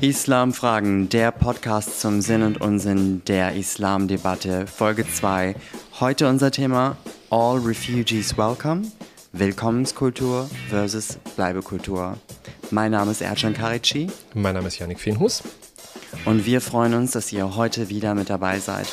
[0.00, 5.54] Islamfragen, der Podcast zum Sinn und Unsinn der Islamdebatte, Folge 2.
[6.00, 6.96] Heute unser Thema
[7.28, 8.90] All Refugees Welcome,
[9.32, 12.16] Willkommenskultur versus Bleibekultur.
[12.70, 14.06] Mein Name ist Ercan Karici.
[14.32, 15.42] Mein Name ist Yannick Feenhus.
[16.24, 18.86] Und wir freuen uns, dass ihr heute wieder mit dabei seid.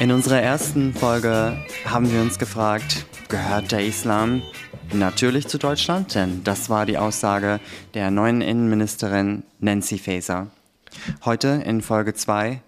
[0.00, 4.42] In unserer ersten Folge haben wir uns gefragt, gehört der Islam
[4.92, 6.14] natürlich zu Deutschland?
[6.14, 7.58] Denn das war die Aussage
[7.94, 10.52] der neuen Innenministerin Nancy Faeser.
[11.24, 12.62] Heute in Folge 2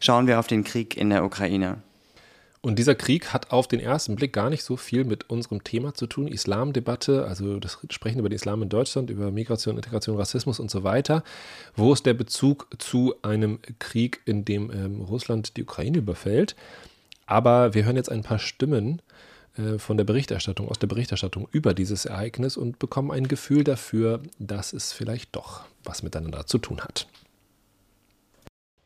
[0.00, 1.82] schauen wir auf den Krieg in der Ukraine.
[2.62, 5.92] Und dieser Krieg hat auf den ersten Blick gar nicht so viel mit unserem Thema
[5.92, 10.58] zu tun, Islamdebatte, also das Sprechen über den Islam in Deutschland, über Migration, Integration, Rassismus
[10.58, 11.22] und so weiter.
[11.76, 16.56] Wo ist der Bezug zu einem Krieg, in dem ähm, Russland die Ukraine überfällt?
[17.26, 19.02] Aber wir hören jetzt ein paar Stimmen
[19.78, 24.72] von der Berichterstattung, aus der Berichterstattung über dieses Ereignis und bekommen ein Gefühl dafür, dass
[24.72, 27.06] es vielleicht doch was miteinander zu tun hat.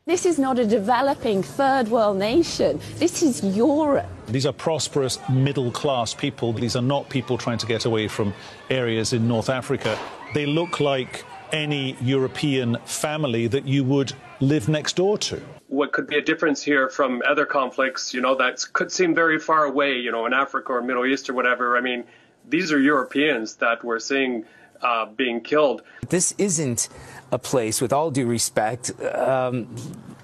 [0.05, 2.81] This is not a developing third world nation.
[2.99, 4.09] This is Europe.
[4.27, 6.53] These are prosperous middle class people.
[6.53, 8.35] These are not people trying to get away from
[8.69, 9.97] areas in North Africa.
[10.35, 15.41] They look like any European family that you would live next door to.
[15.69, 19.39] What could be a difference here from other conflicts, you know, that could seem very
[19.39, 21.77] far away, you know, in Africa or Middle East or whatever.
[21.77, 22.05] I mean,
[22.49, 24.45] these are Europeans that we're seeing
[24.83, 25.83] uh, being killed.
[26.09, 26.89] This isn't
[27.31, 29.75] a place, with all due respect, um,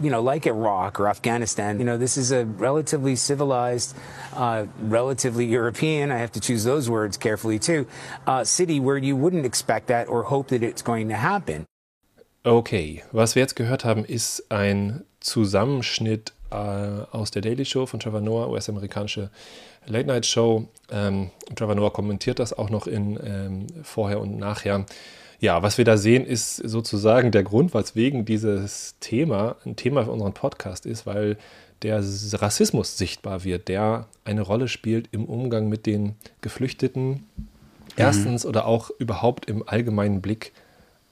[0.01, 1.79] you know, like Iraq or Afghanistan.
[1.79, 3.97] You know, this is a relatively civilized,
[4.35, 7.87] uh, relatively European, I have to choose those words carefully too,
[8.27, 11.67] uh, city where you wouldn't expect that or hope that it's going to happen.
[12.45, 18.01] Okay, was wir jetzt gehört haben, ist ein Zusammenschnitt äh, aus der Daily Show von
[18.01, 19.31] Trevor Noah, US-amerikanische
[19.87, 20.69] Late-Night-Show.
[20.91, 24.87] Ähm, Trevor Noah kommentiert das auch noch in ähm, Vorher und Nachher.
[25.41, 30.11] Ja, was wir da sehen, ist sozusagen der Grund, weswegen dieses Thema ein Thema für
[30.11, 31.37] unseren Podcast ist, weil
[31.83, 37.09] der Rassismus sichtbar wird, der eine Rolle spielt im Umgang mit den Geflüchteten.
[37.11, 37.49] Mhm.
[37.97, 40.53] Erstens oder auch überhaupt im allgemeinen Blick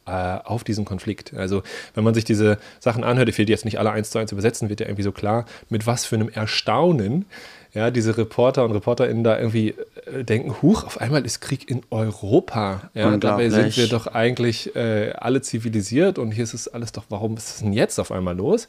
[0.06, 1.34] äh, auf diesen Konflikt.
[1.34, 1.62] Also
[1.94, 4.32] wenn man sich diese Sachen anhört, ich will die jetzt nicht alle eins zu eins
[4.32, 7.26] übersetzen, wird ja irgendwie so klar, mit was für einem Erstaunen
[7.76, 9.74] ja, diese Reporter und ReporterInnen da irgendwie
[10.06, 12.88] äh, denken, huch, auf einmal ist Krieg in Europa.
[12.94, 17.04] Ja, dabei sind wir doch eigentlich äh, alle zivilisiert und hier ist es alles doch,
[17.10, 18.68] warum ist es denn jetzt auf einmal los?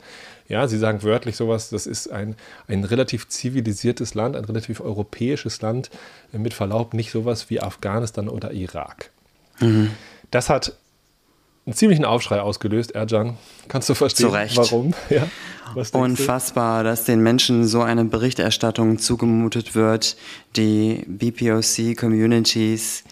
[0.49, 2.35] Ja, sie sagen wörtlich sowas, das ist ein,
[2.67, 5.89] ein relativ zivilisiertes Land, ein relativ europäisches Land,
[6.33, 9.11] äh, mit Verlaub nicht sowas wie Afghanistan oder Irak.
[9.61, 9.91] Mhm.
[10.31, 10.73] Das hat
[11.67, 13.37] einen ziemlichen Aufschrei ausgelöst, Erjan.
[13.67, 14.93] Kannst du verstehen, warum?
[15.09, 15.27] Ja,
[15.91, 20.15] Unfassbar, dass den Menschen so eine Berichterstattung zugemutet wird.
[20.55, 23.03] Die BPOC-Communities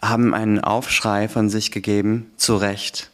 [0.00, 3.10] haben einen Aufschrei von sich gegeben, zu Recht.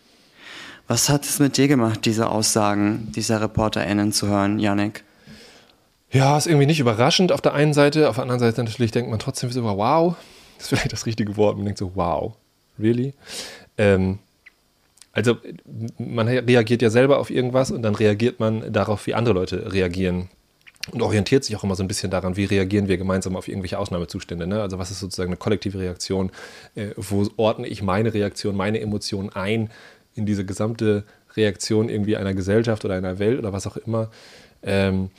[0.86, 5.02] Was hat es mit dir gemacht, diese Aussagen dieser ReporterInnen zu hören, Yannick?
[6.12, 8.08] Ja, ist irgendwie nicht überraschend auf der einen Seite.
[8.08, 10.14] Auf der anderen Seite natürlich denkt man trotzdem so, wow,
[10.56, 11.56] das ist vielleicht das richtige Wort.
[11.56, 12.36] Man denkt so, wow,
[12.78, 13.14] really?
[13.78, 14.20] Ähm,
[15.14, 15.36] also
[15.96, 20.28] man reagiert ja selber auf irgendwas und dann reagiert man darauf, wie andere Leute reagieren.
[20.90, 23.78] Und orientiert sich auch immer so ein bisschen daran, wie reagieren wir gemeinsam auf irgendwelche
[23.78, 24.46] Ausnahmezustände.
[24.46, 24.60] Ne?
[24.60, 26.30] Also was ist sozusagen eine kollektive Reaktion?
[26.74, 29.70] Äh, wo ordne ich meine Reaktion, meine Emotionen ein
[30.14, 31.04] in diese gesamte
[31.36, 34.10] Reaktion irgendwie einer Gesellschaft oder einer Welt oder was auch immer?
[34.62, 35.10] Ähm,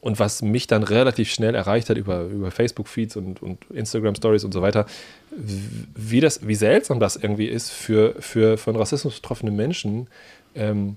[0.00, 4.52] und was mich dann relativ schnell erreicht hat über, über Facebook-Feeds und, und Instagram-Stories und
[4.52, 4.86] so weiter,
[5.30, 10.08] wie, das, wie seltsam das irgendwie ist für, für von Rassismus betroffene Menschen,
[10.54, 10.96] ähm,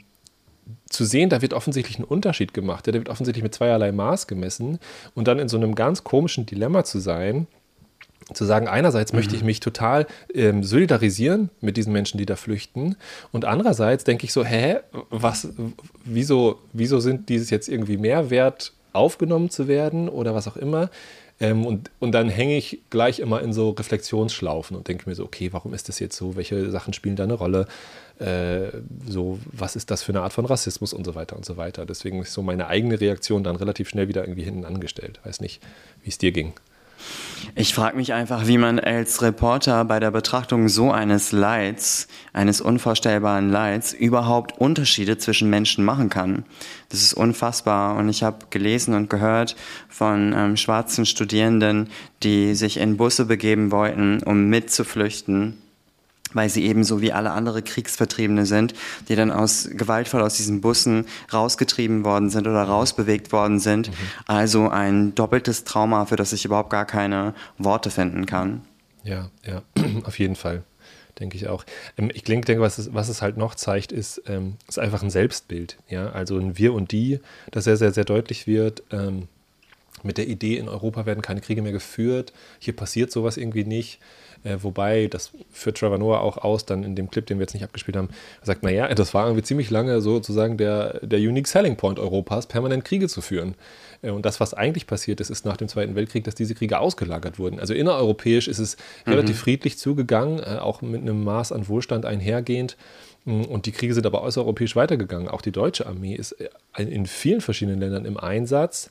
[0.90, 4.80] zu sehen, da wird offensichtlich ein Unterschied gemacht, der wird offensichtlich mit zweierlei Maß gemessen.
[5.14, 7.48] Und dann in so einem ganz komischen Dilemma zu sein,
[8.34, 9.20] zu sagen, einerseits mhm.
[9.20, 12.96] möchte ich mich total ähm, solidarisieren mit diesen Menschen, die da flüchten,
[13.32, 14.78] und andererseits denke ich so, hä,
[15.10, 15.50] was,
[16.06, 20.90] wieso, wieso sind dieses jetzt irgendwie mehr wert aufgenommen zu werden oder was auch immer.
[21.40, 25.26] Ähm, und, und dann hänge ich gleich immer in so Reflexionsschlaufen und denke mir so,
[25.26, 26.36] okay, warum ist das jetzt so?
[26.36, 27.68] Welche Sachen spielen da eine Rolle?
[28.20, 28.68] Äh,
[29.08, 31.86] so, was ist das für eine Art von Rassismus und so weiter und so weiter.
[31.86, 35.20] Deswegen ist so meine eigene Reaktion dann relativ schnell wieder irgendwie hinten angestellt.
[35.24, 35.62] Weiß nicht,
[36.04, 36.54] wie es dir ging.
[37.56, 42.62] Ich frage mich einfach, wie man als Reporter bei der Betrachtung so eines Leids, eines
[42.62, 46.46] unvorstellbaren Leids, überhaupt Unterschiede zwischen Menschen machen kann.
[46.90, 47.96] Das ist unfassbar.
[47.98, 49.56] Und ich habe gelesen und gehört
[49.88, 51.90] von ähm, schwarzen Studierenden,
[52.24, 55.63] die sich in Busse begeben wollten, um mitzuflüchten
[56.34, 58.74] weil sie ebenso wie alle andere Kriegsvertriebene sind,
[59.08, 63.90] die dann aus gewaltvoll aus diesen Bussen rausgetrieben worden sind oder rausbewegt worden sind.
[63.90, 63.94] Mhm.
[64.26, 68.62] Also ein doppeltes Trauma, für das ich überhaupt gar keine Worte finden kann.
[69.04, 69.62] Ja, ja,
[70.04, 70.64] auf jeden Fall.
[71.20, 71.64] Denke ich auch.
[71.98, 75.12] Ähm, ich denke, was es, was es halt noch zeigt, ist, ähm, ist einfach ein
[75.12, 75.78] Selbstbild.
[75.88, 76.10] Ja?
[76.10, 77.20] Also ein Wir und Die,
[77.52, 78.84] das sehr, sehr, sehr deutlich wird.
[78.92, 79.28] Ähm,
[80.02, 84.00] mit der Idee, in Europa werden keine Kriege mehr geführt, hier passiert sowas irgendwie nicht.
[84.44, 87.54] Äh, wobei, das führt Trevor Noah auch aus, dann in dem Clip, den wir jetzt
[87.54, 88.10] nicht abgespielt haben,
[88.42, 92.48] er sagt, naja, das war irgendwie ziemlich lange sozusagen der, der Unique Selling Point Europas,
[92.48, 93.56] permanent Kriege zu führen.
[94.02, 96.80] Äh, und das, was eigentlich passiert ist, ist nach dem Zweiten Weltkrieg, dass diese Kriege
[96.80, 97.60] ausgelagert wurden.
[97.60, 99.14] Also innereuropäisch ist es mhm.
[99.14, 102.78] relativ friedlich zugegangen, äh, auch mit einem Maß an Wohlstand einhergehend.
[103.26, 105.30] Mm, und die Kriege sind aber außereuropäisch weitergegangen.
[105.30, 106.50] Auch die deutsche Armee ist äh,
[106.84, 108.90] in vielen verschiedenen Ländern im Einsatz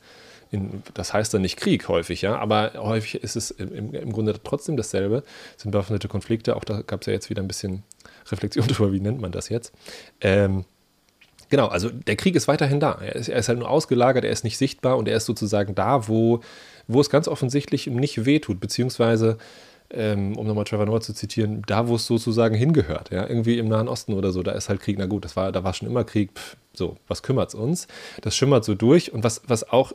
[0.53, 4.35] in, das heißt dann nicht Krieg häufig, ja, aber häufig ist es im, im Grunde
[4.45, 5.25] trotzdem dasselbe.
[5.57, 7.83] Es sind bewaffnete Konflikte, auch da gab es ja jetzt wieder ein bisschen
[8.31, 9.73] Reflexion darüber, wie nennt man das jetzt.
[10.21, 10.65] Ähm,
[11.49, 12.93] genau, also der Krieg ist weiterhin da.
[13.01, 15.75] Er ist, er ist, halt nur ausgelagert, er ist nicht sichtbar und er ist sozusagen
[15.75, 16.41] da, wo,
[16.87, 19.39] wo es ganz offensichtlich nicht wehtut, beziehungsweise
[19.93, 23.69] ähm, um nochmal Trevor Noah zu zitieren, da, wo es sozusagen hingehört, ja, irgendwie im
[23.69, 25.89] Nahen Osten oder so, da ist halt Krieg, na gut, das war, da war schon
[25.89, 27.87] immer Krieg, pff, so, was kümmert es uns?
[28.23, 29.93] Das schimmert so durch und was, was auch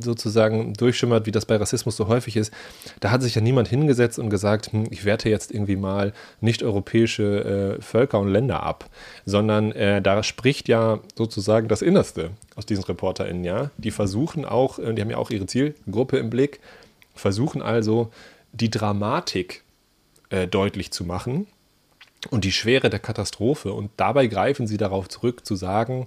[0.00, 2.52] sozusagen durchschimmert, wie das bei Rassismus so häufig ist,
[3.00, 7.76] da hat sich ja niemand hingesetzt und gesagt, hm, ich werte jetzt irgendwie mal nicht-europäische
[7.78, 8.88] äh, Völker und Länder ab,
[9.24, 13.70] sondern äh, da spricht ja sozusagen das Innerste aus diesen ReporterInnen, ja.
[13.78, 16.60] Die versuchen auch, äh, die haben ja auch ihre Zielgruppe im Blick,
[17.14, 18.10] versuchen also
[18.52, 19.62] die Dramatik
[20.30, 21.46] äh, deutlich zu machen
[22.30, 23.72] und die Schwere der Katastrophe.
[23.72, 26.06] Und dabei greifen sie darauf zurück, zu sagen,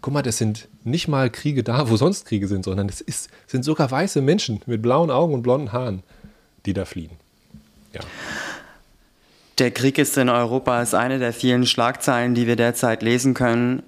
[0.00, 3.30] guck mal, das sind nicht mal Kriege da, wo sonst Kriege sind, sondern es ist,
[3.46, 6.02] sind sogar weiße Menschen mit blauen Augen und blonden Haaren,
[6.64, 7.10] die da fliehen.
[7.92, 8.00] Ja.
[9.58, 13.82] Der Krieg ist in Europa ist eine der vielen Schlagzeilen, die wir derzeit lesen können.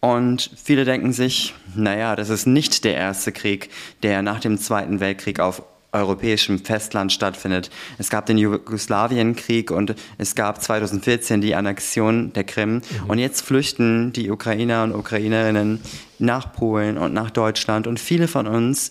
[0.00, 3.70] Und viele denken sich, naja, das ist nicht der erste Krieg,
[4.02, 7.70] der nach dem Zweiten Weltkrieg auf europäischem Festland stattfindet.
[7.98, 12.74] Es gab den Jugoslawienkrieg und es gab 2014 die Annexion der Krim.
[12.74, 12.82] Mhm.
[13.08, 15.80] Und jetzt flüchten die Ukrainer und Ukrainerinnen
[16.18, 17.86] nach Polen und nach Deutschland.
[17.86, 18.90] Und viele von uns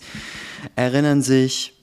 [0.76, 1.74] erinnern sich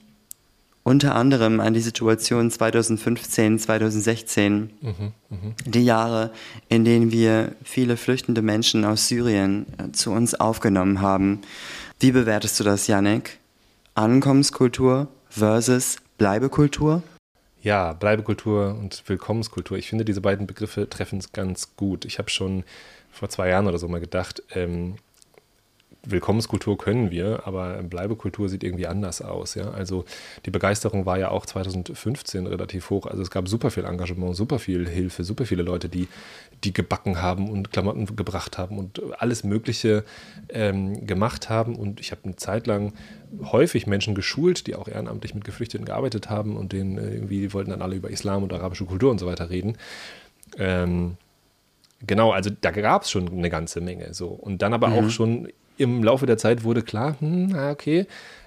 [0.83, 4.93] unter anderem an die Situation 2015, 2016, mhm,
[5.29, 5.37] mh.
[5.65, 6.31] die Jahre,
[6.69, 11.41] in denen wir viele flüchtende Menschen aus Syrien äh, zu uns aufgenommen haben.
[11.99, 13.38] Wie bewertest du das, Yannick?
[13.99, 17.03] Ankommenskultur versus Bleibekultur?
[17.61, 19.77] Ja, Bleibekultur und Willkommenskultur.
[19.77, 22.05] Ich finde, diese beiden Begriffe treffen es ganz gut.
[22.05, 22.63] Ich habe schon
[23.11, 24.95] vor zwei Jahren oder so mal gedacht, ähm,
[26.03, 29.55] Willkommenskultur können wir, aber Bleibekultur sieht irgendwie anders aus.
[29.55, 29.71] Ja?
[29.71, 30.05] Also
[30.45, 33.05] die Begeisterung war ja auch 2015 relativ hoch.
[33.05, 36.07] Also es gab super viel Engagement, super viel Hilfe, super viele Leute, die,
[36.63, 40.05] die gebacken haben und Klamotten gebracht haben und alles Mögliche
[40.47, 41.75] ähm, gemacht haben.
[41.75, 42.93] Und ich habe eine Zeit lang
[43.43, 47.71] häufig Menschen geschult, die auch ehrenamtlich mit Geflüchteten gearbeitet haben und denen äh, irgendwie wollten
[47.71, 49.77] dann alle über Islam und arabische Kultur und so weiter reden.
[50.57, 51.17] Ähm,
[52.05, 54.27] Genau, also da gab es schon eine ganze Menge so.
[54.27, 54.93] Und dann aber mhm.
[54.93, 55.49] auch schon
[55.79, 58.05] im Laufe der Zeit wurde klar, hm, okay,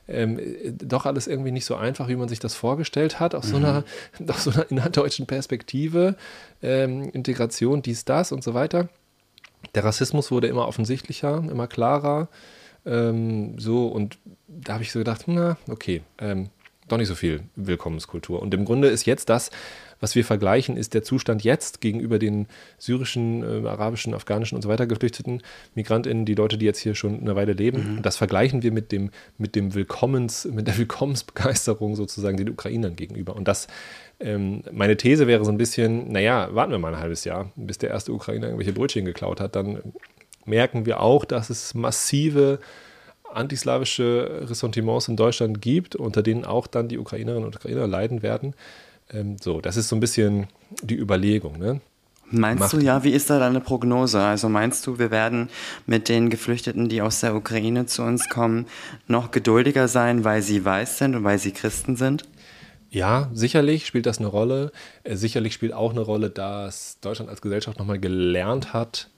[0.08, 0.38] ähm,
[0.78, 3.50] doch alles irgendwie nicht so einfach, wie man sich das vorgestellt hat, aus, mhm.
[3.50, 3.84] so, einer,
[4.28, 6.16] aus so einer innerdeutschen Perspektive,
[6.62, 8.88] ähm, Integration, dies, das und so weiter.
[9.74, 12.28] Der Rassismus wurde immer offensichtlicher, immer klarer.
[12.84, 14.18] Ähm, so, und
[14.48, 16.50] da habe ich so gedacht, na, okay, ähm,
[16.88, 18.42] doch nicht so viel Willkommenskultur.
[18.42, 19.50] Und im Grunde ist jetzt das,
[20.02, 24.68] was wir vergleichen, ist der Zustand jetzt gegenüber den syrischen, äh, arabischen, afghanischen und so
[24.68, 25.42] weiter geflüchteten
[25.76, 27.96] Migrantinnen, die Leute, die jetzt hier schon eine Weile leben.
[27.96, 28.02] Mhm.
[28.02, 33.36] Das vergleichen wir mit dem, mit dem Willkommens, mit der Willkommensbegeisterung sozusagen den Ukrainern gegenüber.
[33.36, 33.68] Und das,
[34.18, 37.78] ähm, meine These wäre so ein bisschen, naja, warten wir mal ein halbes Jahr, bis
[37.78, 39.80] der erste Ukrainer irgendwelche Brötchen geklaut hat, dann
[40.44, 42.58] merken wir auch, dass es massive
[43.32, 48.54] antislawische Ressentiments in Deutschland gibt, unter denen auch dann die Ukrainerinnen und Ukrainer leiden werden.
[49.12, 50.46] Ähm, so, das ist so ein bisschen
[50.82, 51.58] die Überlegung.
[51.58, 51.80] Ne?
[52.30, 52.72] Meinst Macht.
[52.72, 54.20] du, ja, wie ist da deine Prognose?
[54.20, 55.50] Also meinst du, wir werden
[55.86, 58.66] mit den Geflüchteten, die aus der Ukraine zu uns kommen,
[59.06, 62.24] noch geduldiger sein, weil sie weiß sind und weil sie Christen sind?
[62.88, 64.72] Ja, sicherlich spielt das eine Rolle.
[65.04, 69.08] Äh, sicherlich spielt auch eine Rolle, dass Deutschland als Gesellschaft nochmal gelernt hat,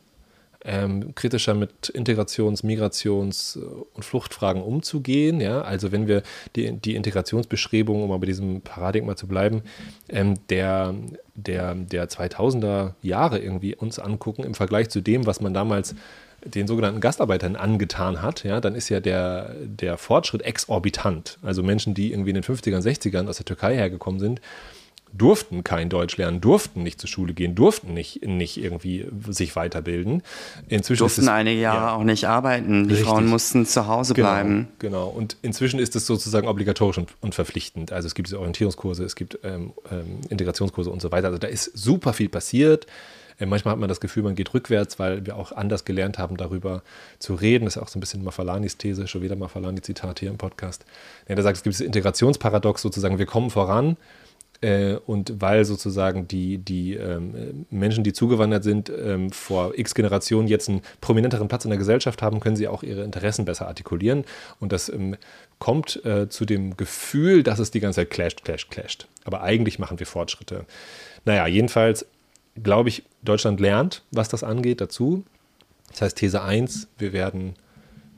[0.65, 5.41] ähm, kritischer mit Integrations-, Migrations- und Fluchtfragen umzugehen.
[5.41, 5.63] Ja?
[5.63, 6.23] Also wenn wir
[6.57, 9.63] die, die Integrationsbeschreibung, um bei diesem Paradigma zu bleiben,
[10.09, 10.95] ähm, der,
[11.35, 15.95] der, der 2000er Jahre irgendwie uns angucken im Vergleich zu dem, was man damals
[16.45, 21.39] den sogenannten Gastarbeitern angetan hat, ja, dann ist ja der, der Fortschritt exorbitant.
[21.43, 24.41] Also Menschen, die irgendwie in den 50ern, 60ern aus der Türkei hergekommen sind,
[25.17, 30.23] durften kein Deutsch lernen, durften nicht zur Schule gehen, durften nicht, nicht irgendwie sich weiterbilden.
[30.69, 32.85] Inzwischen durften es, einige Jahre ja, auch nicht arbeiten.
[32.85, 33.09] Die richtig.
[33.09, 34.69] Frauen mussten zu Hause genau, bleiben.
[34.79, 35.09] Genau.
[35.09, 37.93] Und inzwischen ist es sozusagen obligatorisch und, und verpflichtend.
[37.93, 41.29] Also es gibt diese Orientierungskurse, es gibt ähm, ähm, Integrationskurse und so weiter.
[41.29, 42.87] Also da ist super viel passiert.
[43.39, 46.37] Äh, manchmal hat man das Gefühl, man geht rückwärts, weil wir auch anders gelernt haben,
[46.37, 46.83] darüber
[47.19, 47.65] zu reden.
[47.67, 50.85] Das ist auch so ein bisschen Mafalanis These, schon wieder Mafalani-Zitat hier im Podcast.
[51.29, 53.97] Ja, der sagt, es gibt dieses Integrationsparadox sozusagen, wir kommen voran
[55.07, 60.69] und weil sozusagen die, die ähm, Menschen, die zugewandert sind, ähm, vor x Generationen jetzt
[60.69, 64.25] einen prominenteren Platz in der Gesellschaft haben, können sie auch ihre Interessen besser artikulieren.
[64.61, 65.17] Und das ähm,
[65.59, 69.07] kommt äh, zu dem Gefühl, dass es die ganze Zeit clasht, clasht, clasht.
[69.25, 70.65] Aber eigentlich machen wir Fortschritte.
[71.25, 72.07] Naja, jedenfalls
[72.63, 75.25] glaube ich, Deutschland lernt, was das angeht, dazu.
[75.91, 77.55] Das heißt, These 1, wir werden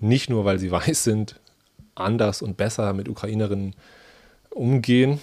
[0.01, 1.41] nicht nur, weil sie weiß sind,
[1.95, 3.75] anders und besser mit Ukrainerinnen
[4.51, 5.21] umgehen.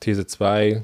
[0.00, 0.82] These 2,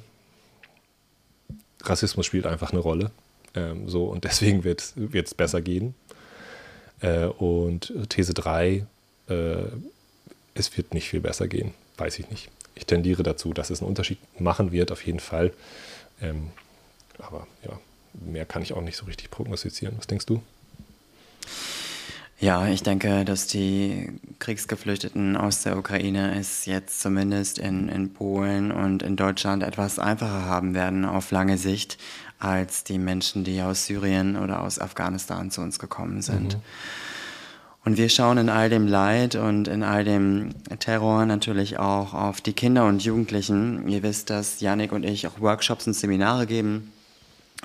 [1.83, 3.11] Rassismus spielt einfach eine Rolle.
[3.55, 5.95] Ähm, so, und deswegen wird es besser gehen.
[7.01, 8.87] Äh, und These 3,
[9.29, 9.35] äh,
[10.55, 11.75] es wird nicht viel besser gehen.
[11.97, 12.51] Weiß ich nicht.
[12.75, 15.53] Ich tendiere dazu, dass es einen Unterschied machen wird, auf jeden Fall.
[16.21, 16.51] Ähm,
[17.19, 17.79] aber ja,
[18.15, 19.97] mehr kann ich auch nicht so richtig prognostizieren.
[19.99, 20.43] Was denkst du?
[22.43, 24.09] Ja, ich denke, dass die
[24.41, 30.45] Kriegsgeflüchteten aus der Ukraine es jetzt zumindest in, in Polen und in Deutschland etwas einfacher
[30.45, 31.99] haben werden auf lange Sicht
[32.41, 36.57] als die Menschen, die aus Syrien oder aus Afghanistan zu uns gekommen sind.
[36.57, 36.63] Mhm.
[37.85, 42.41] Und wir schauen in all dem Leid und in all dem Terror natürlich auch auf
[42.41, 43.87] die Kinder und Jugendlichen.
[43.87, 46.91] Ihr wisst, dass Yannick und ich auch Workshops und Seminare geben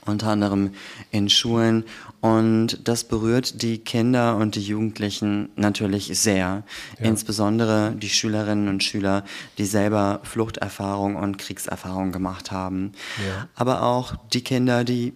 [0.06, 0.72] unter anderem
[1.12, 1.84] in Schulen.
[2.22, 6.64] Und das berührt die Kinder und die Jugendlichen natürlich sehr.
[7.00, 7.06] Ja.
[7.06, 9.24] Insbesondere die Schülerinnen und Schüler,
[9.58, 12.94] die selber Fluchterfahrung und Kriegserfahrung gemacht haben.
[13.28, 13.48] Ja.
[13.56, 15.14] Aber auch die Kinder, die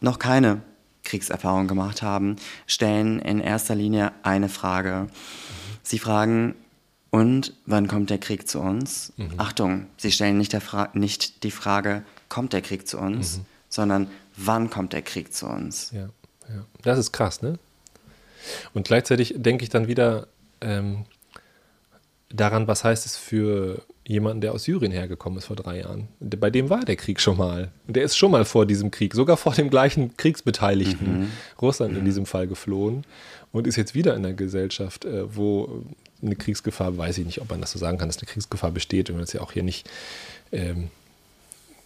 [0.00, 0.62] noch keine
[1.04, 5.08] Kriegserfahrung gemacht haben, stellen in erster Linie eine Frage.
[5.82, 6.54] Sie fragen,
[7.10, 9.12] und wann kommt der Krieg zu uns?
[9.16, 9.34] Mhm.
[9.38, 10.54] Achtung, sie stellen nicht,
[10.94, 13.44] nicht, die Frage, kommt der Krieg zu uns, mhm.
[13.76, 15.92] Sondern wann kommt der Krieg zu uns?
[15.92, 16.08] Ja,
[16.48, 16.64] ja.
[16.82, 17.58] das ist krass, ne?
[18.74, 20.26] Und gleichzeitig denke ich dann wieder
[20.60, 21.04] ähm,
[22.28, 26.08] daran, was heißt es für jemanden, der aus Syrien hergekommen ist vor drei Jahren.
[26.20, 27.70] Bei dem war der Krieg schon mal.
[27.88, 31.30] Der ist schon mal vor diesem Krieg, sogar vor dem gleichen Kriegsbeteiligten mhm.
[31.60, 32.04] Russland in mhm.
[32.04, 33.04] diesem Fall geflohen
[33.52, 35.84] und ist jetzt wieder in einer Gesellschaft, äh, wo
[36.22, 39.10] eine Kriegsgefahr, weiß ich nicht, ob man das so sagen kann, dass eine Kriegsgefahr besteht.
[39.10, 39.90] Und wir jetzt ja auch hier nicht
[40.52, 40.88] ähm,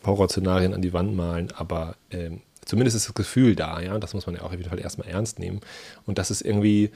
[0.04, 3.98] Horrorszenarien an die Wand malen, aber ähm, zumindest ist das Gefühl da, ja.
[3.98, 5.60] Das muss man ja auch auf jeden Fall erstmal ernst nehmen.
[6.06, 6.90] Und das ist irgendwie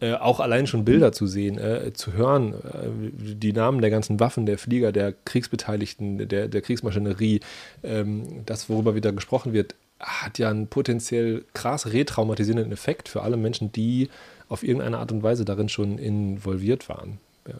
[0.00, 4.18] äh, auch allein schon Bilder zu sehen, äh, zu hören, äh, die Namen der ganzen
[4.20, 7.40] Waffen, der Flieger, der Kriegsbeteiligten, der, der Kriegsmaschinerie,
[7.84, 13.36] ähm, das, worüber wieder gesprochen wird, hat ja einen potenziell krass retraumatisierenden Effekt für alle
[13.36, 14.08] Menschen, die
[14.48, 17.18] auf irgendeine Art und Weise darin schon involviert waren.
[17.46, 17.54] Ja.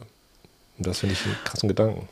[0.78, 2.08] Und das finde ich einen krassen Gedanken.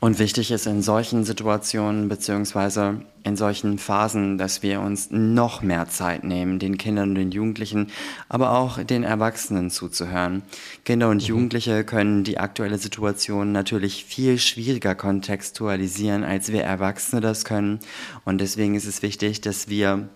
[0.00, 5.88] Und wichtig ist in solchen Situationen beziehungsweise in solchen Phasen, dass wir uns noch mehr
[5.88, 7.88] Zeit nehmen, den Kindern und den Jugendlichen,
[8.30, 10.40] aber auch den Erwachsenen zuzuhören.
[10.86, 11.28] Kinder und mhm.
[11.28, 17.80] Jugendliche können die aktuelle Situation natürlich viel schwieriger kontextualisieren, als wir Erwachsene das können.
[18.24, 20.08] Und deswegen ist es wichtig, dass wir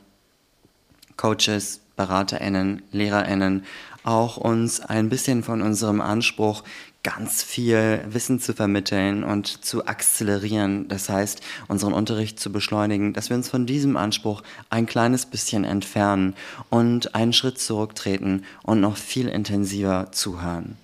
[1.18, 3.64] Coaches, Beraterinnen, Lehrerinnen
[4.04, 6.62] auch uns ein bisschen von unserem Anspruch
[7.02, 10.88] ganz viel Wissen zu vermitteln und zu akzelerieren.
[10.88, 15.64] Das heißt, unseren Unterricht zu beschleunigen, dass wir uns von diesem Anspruch ein kleines bisschen
[15.64, 16.34] entfernen
[16.70, 20.76] und einen Schritt zurücktreten und noch viel intensiver zuhören.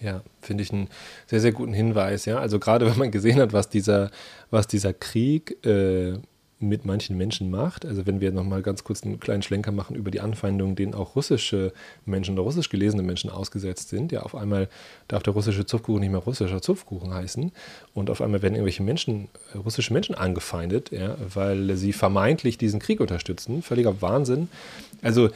[0.00, 0.88] Ja, finde ich einen
[1.26, 2.24] sehr, sehr guten Hinweis.
[2.24, 4.10] Ja, also gerade wenn man gesehen hat, was dieser,
[4.50, 6.14] was dieser Krieg äh,
[6.60, 7.86] mit manchen Menschen macht.
[7.86, 11.14] Also wenn wir nochmal ganz kurz einen kleinen Schlenker machen über die Anfeindungen, denen auch
[11.14, 11.72] russische
[12.04, 14.10] Menschen oder russisch gelesene Menschen ausgesetzt sind.
[14.10, 14.68] Ja, auf einmal
[15.06, 17.52] darf der russische Zupfkuchen nicht mehr russischer Zupfkuchen heißen
[17.94, 22.80] und auf einmal werden irgendwelche Menschen, äh, russische Menschen angefeindet, ja, weil sie vermeintlich diesen
[22.80, 23.62] Krieg unterstützen.
[23.62, 24.48] Völliger Wahnsinn.
[25.00, 25.30] Also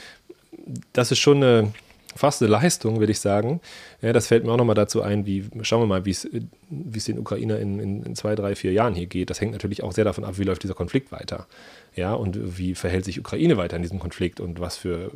[0.93, 1.73] das ist schon eine
[2.15, 3.61] fast eine Leistung, würde ich sagen.
[4.01, 7.19] Ja, das fällt mir auch nochmal dazu ein, wie, schauen wir mal, wie es den
[7.19, 9.31] Ukrainer in, in, in, zwei, drei, vier Jahren hier geht.
[9.31, 11.47] Das hängt natürlich auch sehr davon ab, wie läuft dieser Konflikt weiter.
[11.95, 15.11] Ja, und wie verhält sich Ukraine weiter in diesem Konflikt und was für,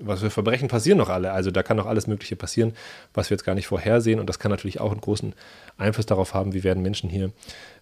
[0.00, 1.32] was für Verbrechen passieren noch alle.
[1.32, 2.72] Also da kann noch alles Mögliche passieren,
[3.12, 4.20] was wir jetzt gar nicht vorhersehen.
[4.20, 5.34] Und das kann natürlich auch einen großen
[5.76, 7.30] Einfluss darauf haben, wie werden Menschen hier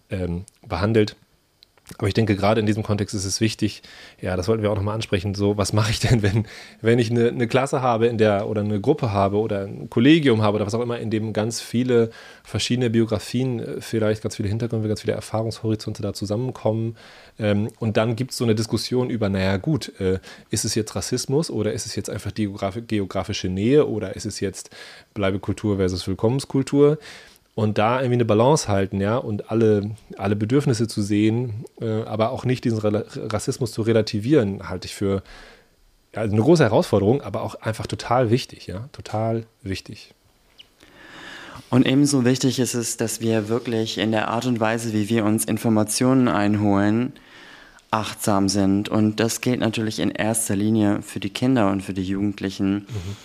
[0.09, 1.15] ähm, behandelt.
[1.97, 3.81] Aber ich denke, gerade in diesem Kontext ist es wichtig,
[4.21, 6.45] ja, das wollten wir auch nochmal ansprechen, so, was mache ich denn, wenn,
[6.81, 10.41] wenn ich eine, eine, Klasse habe, in der, oder eine Gruppe habe oder ein Kollegium
[10.41, 12.09] habe oder was auch immer, in dem ganz viele
[12.43, 16.95] verschiedene Biografien, äh, vielleicht ganz viele Hintergründe, ganz viele Erfahrungshorizonte da zusammenkommen.
[17.37, 20.19] Ähm, und dann gibt es so eine Diskussion über, naja, gut, äh,
[20.51, 22.49] ist es jetzt Rassismus oder ist es jetzt einfach die
[22.87, 24.69] geografische Nähe oder ist es jetzt
[25.13, 26.97] Bleibekultur versus Willkommenskultur?
[27.55, 32.31] Und da irgendwie eine Balance halten, ja, und alle, alle Bedürfnisse zu sehen, äh, aber
[32.31, 35.23] auch nicht diesen Rassismus zu relativieren, halte ich für
[36.15, 40.13] also eine große Herausforderung, aber auch einfach total wichtig, ja, total wichtig.
[41.69, 45.25] Und ebenso wichtig ist es, dass wir wirklich in der Art und Weise, wie wir
[45.25, 47.13] uns Informationen einholen,
[47.89, 48.89] achtsam sind.
[48.89, 52.73] Und das gilt natürlich in erster Linie für die Kinder und für die Jugendlichen.
[52.73, 53.15] Mhm.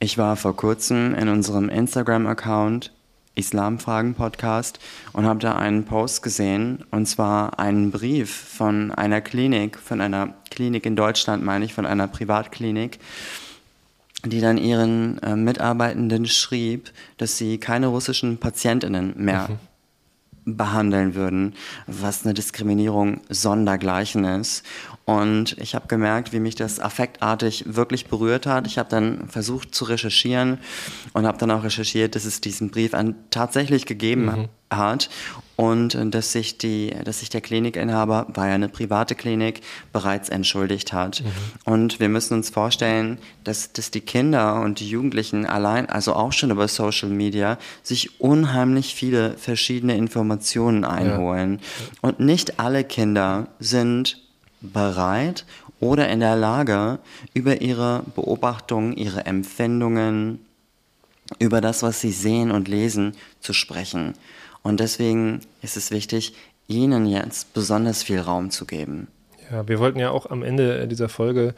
[0.00, 2.92] Ich war vor kurzem in unserem Instagram-Account
[3.38, 4.78] Islamfragen-Podcast
[5.12, 10.34] und habe da einen Post gesehen und zwar einen Brief von einer Klinik, von einer
[10.50, 12.98] Klinik in Deutschland, meine ich, von einer Privatklinik,
[14.24, 19.48] die dann ihren äh, Mitarbeitenden schrieb, dass sie keine russischen Patientinnen mehr
[20.44, 20.56] mhm.
[20.56, 21.54] behandeln würden,
[21.86, 24.64] was eine Diskriminierung sondergleichen ist.
[25.08, 28.66] Und ich habe gemerkt, wie mich das affektartig wirklich berührt hat.
[28.66, 30.58] Ich habe dann versucht zu recherchieren
[31.14, 34.48] und habe dann auch recherchiert, dass es diesen Brief an, tatsächlich gegeben mhm.
[34.70, 35.08] hat
[35.56, 39.62] und dass sich, die, dass sich der Klinikinhaber, war ja eine private Klinik,
[39.94, 41.22] bereits entschuldigt hat.
[41.22, 41.72] Mhm.
[41.72, 46.34] Und wir müssen uns vorstellen, dass, dass die Kinder und die Jugendlichen allein, also auch
[46.34, 51.60] schon über Social Media, sich unheimlich viele verschiedene Informationen einholen.
[51.62, 51.98] Ja.
[52.02, 54.27] Und nicht alle Kinder sind
[54.60, 55.44] bereit
[55.80, 56.98] oder in der Lage,
[57.34, 60.40] über ihre Beobachtungen, ihre Empfindungen,
[61.38, 64.14] über das, was sie sehen und lesen, zu sprechen.
[64.62, 66.34] Und deswegen ist es wichtig,
[66.66, 69.08] ihnen jetzt besonders viel Raum zu geben.
[69.50, 71.54] Ja, wir wollten ja auch am Ende dieser Folge,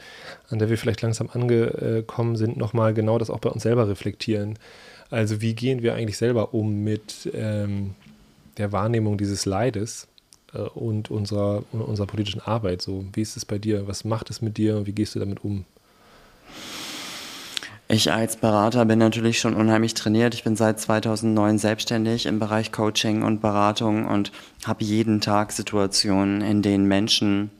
[0.49, 4.59] an der wir vielleicht langsam angekommen sind, nochmal genau das auch bei uns selber reflektieren.
[5.11, 7.95] Also wie gehen wir eigentlich selber um mit ähm,
[8.59, 10.07] der Wahrnehmung dieses Leides?
[10.55, 12.83] Äh, und unserer, unserer politischen Arbeit.
[12.83, 13.87] So, wie ist es bei dir?
[13.87, 15.65] Was macht es mit dir wie gehst du damit um?
[17.89, 20.35] Ich als Berater bin natürlich schon unheimlich trainiert.
[20.35, 24.31] Ich bin seit 2009 selbstständig im Bereich Coaching und Beratung und
[24.65, 27.51] habe jeden Tag Situationen, in denen Menschen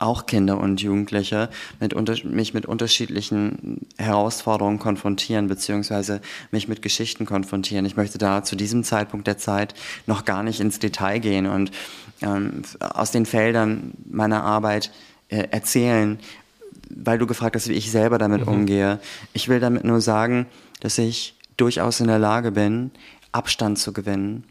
[0.00, 7.26] auch Kinder und Jugendliche mit unter, mich mit unterschiedlichen Herausforderungen konfrontieren, beziehungsweise mich mit Geschichten
[7.26, 7.84] konfrontieren.
[7.84, 9.74] Ich möchte da zu diesem Zeitpunkt der Zeit
[10.06, 11.70] noch gar nicht ins Detail gehen und
[12.22, 14.90] ähm, aus den Feldern meiner Arbeit
[15.28, 16.18] äh, erzählen,
[16.88, 18.52] weil du gefragt hast, wie ich selber damit mhm.
[18.52, 18.98] umgehe.
[19.34, 20.46] Ich will damit nur sagen,
[20.80, 22.90] dass ich durchaus in der Lage bin,
[23.32, 24.44] Abstand zu gewinnen.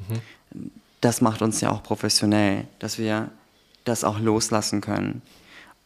[0.54, 0.72] Mhm.
[1.02, 3.30] Das macht uns ja auch professionell, dass wir
[3.84, 5.22] das auch loslassen können.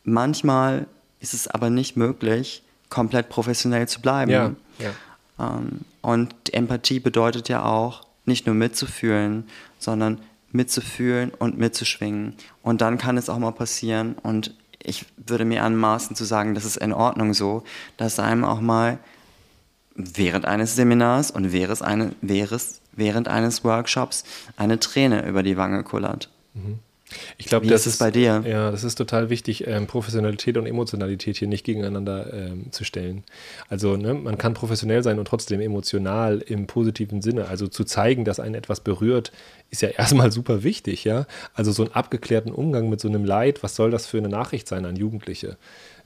[0.03, 0.87] Manchmal
[1.19, 4.31] ist es aber nicht möglich, komplett professionell zu bleiben.
[4.31, 4.91] Ja, ja.
[5.39, 10.19] Ähm, und Empathie bedeutet ja auch, nicht nur mitzufühlen, sondern
[10.51, 12.35] mitzufühlen und mitzuschwingen.
[12.61, 16.65] Und dann kann es auch mal passieren, und ich würde mir anmaßen zu sagen, das
[16.65, 17.63] ist in Ordnung so,
[17.97, 18.99] dass einem auch mal
[19.95, 24.23] während eines Seminars und während, eine, während eines Workshops
[24.57, 26.29] eine Träne über die Wange kullert.
[26.53, 26.79] Mhm.
[27.37, 28.43] Ich glaube, das ist es bei dir.
[28.47, 33.23] Ja, das ist total wichtig, ähm, Professionalität und Emotionalität hier nicht gegeneinander ähm, zu stellen.
[33.69, 37.47] Also ne, man kann professionell sein und trotzdem emotional im positiven Sinne.
[37.47, 39.31] Also zu zeigen, dass einen etwas berührt,
[39.69, 41.25] ist ja erstmal super wichtig, ja.
[41.53, 44.67] Also so einen abgeklärten Umgang mit so einem Leid, was soll das für eine Nachricht
[44.67, 45.57] sein an Jugendliche?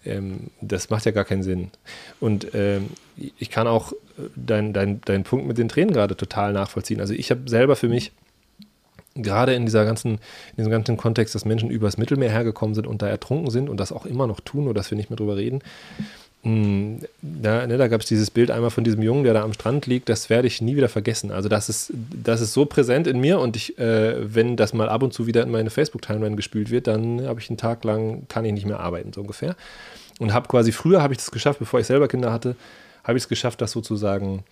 [0.06, 1.72] Ähm, das macht ja gar keinen Sinn.
[2.20, 3.93] Und ähm, ich kann auch
[4.36, 7.02] deinen dein, dein Punkt mit den Tränen gerade total nachvollziehen.
[7.02, 8.12] Also ich habe selber für mich
[9.21, 13.01] gerade in dieser ganzen, in diesem ganzen Kontext, dass Menschen übers Mittelmeer hergekommen sind und
[13.01, 15.38] da ertrunken sind und das auch immer noch tun, nur dass wir nicht mehr drüber
[15.38, 15.62] reden.
[16.43, 19.53] Hm, da, ne, da gab es dieses Bild einmal von diesem Jungen, der da am
[19.53, 21.32] Strand liegt, das werde ich nie wieder vergessen.
[21.32, 21.91] Also das ist,
[22.23, 25.27] das ist so präsent in mir und ich, äh, wenn das mal ab und zu
[25.27, 28.65] wieder in meine Facebook-Timeline gespült wird, dann habe ich einen Tag lang, kann ich nicht
[28.65, 29.56] mehr arbeiten, so ungefähr.
[30.19, 32.56] Und habe quasi, früher habe ich das geschafft, bevor ich selber Kinder hatte,
[33.03, 34.43] habe ich es geschafft, das sozusagen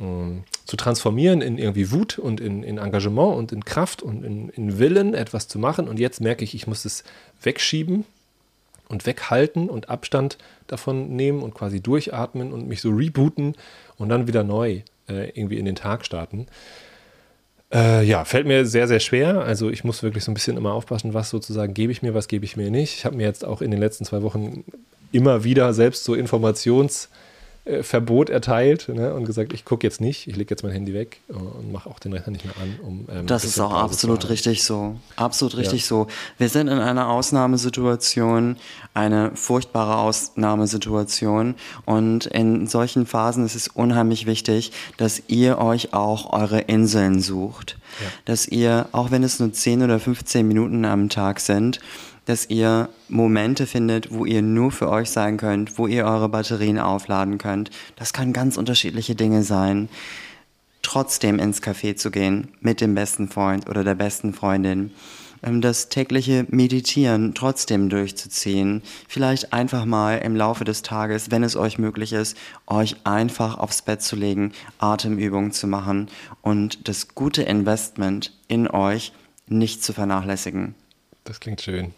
[0.00, 4.48] ähm, zu transformieren in irgendwie Wut und in, in Engagement und in Kraft und in,
[4.50, 5.88] in, Willen, etwas zu machen.
[5.88, 7.04] Und jetzt merke ich, ich muss es
[7.42, 8.04] wegschieben
[8.88, 13.54] und weghalten und Abstand davon nehmen und quasi durchatmen und mich so rebooten
[13.96, 16.46] und dann wieder neu äh, irgendwie in den Tag starten.
[17.72, 19.40] Äh, ja, fällt mir sehr, sehr schwer.
[19.40, 22.28] Also ich muss wirklich so ein bisschen immer aufpassen, was sozusagen gebe ich mir, was
[22.28, 22.94] gebe ich mir nicht.
[22.96, 24.64] Ich habe mir jetzt auch in den letzten zwei Wochen
[25.10, 27.08] immer wieder selbst so Informations-
[27.66, 30.94] äh, Verbot erteilt ne, und gesagt, ich gucke jetzt nicht, ich lege jetzt mein Handy
[30.94, 32.78] weg und mache auch den Rechner nicht mehr an.
[32.80, 34.96] Um, ähm, das ist auch absolut richtig so.
[35.16, 35.86] Absolut richtig ja.
[35.88, 36.06] so.
[36.38, 38.56] Wir sind in einer Ausnahmesituation,
[38.94, 46.32] eine furchtbare Ausnahmesituation und in solchen Phasen ist es unheimlich wichtig, dass ihr euch auch
[46.32, 47.78] eure Inseln sucht.
[48.00, 48.06] Ja.
[48.26, 51.80] Dass ihr, auch wenn es nur 10 oder 15 Minuten am Tag sind,
[52.26, 56.78] dass ihr Momente findet, wo ihr nur für euch sein könnt, wo ihr eure Batterien
[56.78, 57.70] aufladen könnt.
[57.96, 59.88] Das können ganz unterschiedliche Dinge sein.
[60.82, 64.92] Trotzdem ins Café zu gehen mit dem besten Freund oder der besten Freundin.
[65.42, 68.82] Ähm, das tägliche Meditieren trotzdem durchzuziehen.
[69.08, 72.36] Vielleicht einfach mal im Laufe des Tages, wenn es euch möglich ist,
[72.66, 76.08] euch einfach aufs Bett zu legen, Atemübungen zu machen
[76.42, 79.12] und das gute Investment in euch
[79.48, 80.74] nicht zu vernachlässigen.
[81.24, 81.92] Das klingt schön.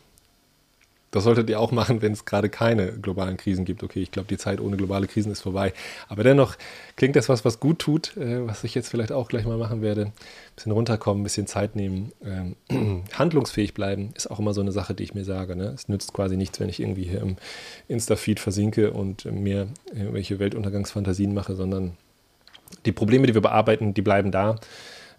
[1.11, 3.83] Das solltet ihr auch machen, wenn es gerade keine globalen Krisen gibt.
[3.83, 5.73] Okay, ich glaube, die Zeit ohne globale Krisen ist vorbei.
[6.09, 6.57] Aber dennoch
[6.97, 9.81] klingt das was, was gut tut, äh, was ich jetzt vielleicht auch gleich mal machen
[9.81, 10.07] werde.
[10.07, 10.12] Ein
[10.55, 12.12] bisschen runterkommen, ein bisschen Zeit nehmen.
[12.23, 15.57] Ähm, handlungsfähig bleiben ist auch immer so eine Sache, die ich mir sage.
[15.57, 15.73] Ne?
[15.75, 17.37] Es nützt quasi nichts, wenn ich irgendwie hier im
[17.88, 21.97] Insta-Feed versinke und mir irgendwelche Weltuntergangsfantasien mache, sondern
[22.85, 24.57] die Probleme, die wir bearbeiten, die bleiben da.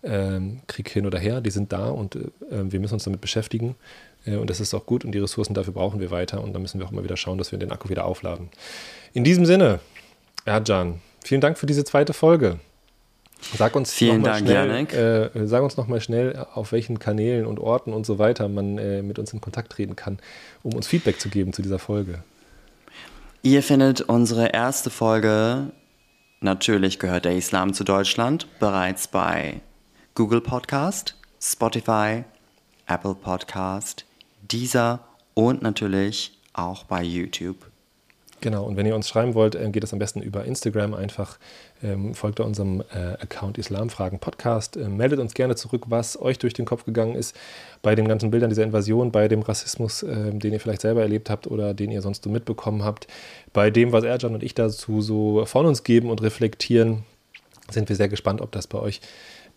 [0.02, 3.76] Ähm, Krieg hin oder her, die sind da und äh, wir müssen uns damit beschäftigen.
[4.26, 6.60] Äh, und das ist auch gut und die Ressourcen dafür brauchen wir weiter und da
[6.60, 8.50] müssen wir auch immer wieder schauen, dass wir den Akku wieder aufladen.
[9.14, 9.80] In diesem Sinne,
[10.46, 12.60] Erjan, vielen Dank für diese zweite Folge.
[13.58, 17.94] Sag uns Vielen Dank, schnell, äh, sag uns nochmal schnell, auf welchen Kanälen und Orten
[17.94, 20.20] und so weiter man äh, mit uns in Kontakt treten kann,
[20.62, 22.24] um uns Feedback zu geben zu dieser Folge.
[23.42, 25.72] Ihr findet unsere erste Folge,
[26.42, 29.62] natürlich gehört der Islam zu Deutschland, bereits bei
[30.16, 32.26] Google Podcast, Spotify,
[32.88, 34.06] Apple Podcast,
[34.52, 35.02] dieser
[35.34, 37.70] und natürlich auch bei YouTube.
[38.42, 41.38] Genau, und wenn ihr uns schreiben wollt, äh, geht es am besten über Instagram einfach.
[41.84, 44.78] Ähm, folgt unserem äh, Account Islamfragen Podcast.
[44.78, 47.36] Äh, meldet uns gerne zurück, was euch durch den Kopf gegangen ist
[47.82, 51.30] bei den ganzen Bildern dieser Invasion, bei dem Rassismus, äh, den ihr vielleicht selber erlebt
[51.30, 53.08] habt oder den ihr sonst so mitbekommen habt,
[53.52, 57.04] bei dem, was Erjan und ich dazu so von uns geben und reflektieren.
[57.70, 59.02] Sind wir sehr gespannt, ob das bei euch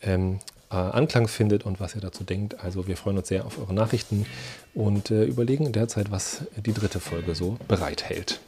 [0.02, 0.40] ähm,
[0.72, 2.60] äh, Anklang findet und was ihr dazu denkt.
[2.60, 4.26] Also wir freuen uns sehr auf eure Nachrichten
[4.74, 8.40] und äh, überlegen derzeit, was die dritte Folge so bereithält.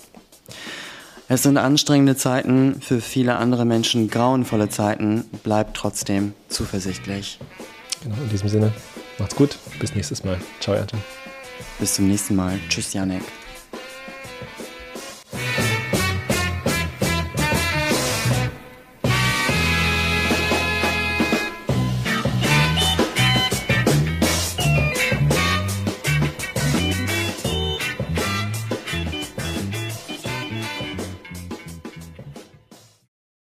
[1.29, 5.25] Es sind anstrengende Zeiten, für viele andere Menschen grauenvolle Zeiten.
[5.43, 7.39] Bleibt trotzdem zuversichtlich.
[8.03, 8.73] Genau, in diesem Sinne,
[9.19, 9.59] macht's gut.
[9.81, 10.39] Bis nächstes Mal.
[10.61, 10.99] Ciao, Ernte.
[11.79, 12.59] Bis zum nächsten Mal.
[12.69, 13.23] Tschüss, Janek.